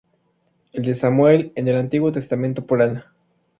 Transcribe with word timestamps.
El 0.73 0.83
de 0.83 0.95
Samuel, 0.95 1.53
en 1.55 1.67
el 1.67 1.75
Antiguo 1.75 2.11
Testamento 2.11 2.65
por 2.65 2.81
Ana. 2.81 3.13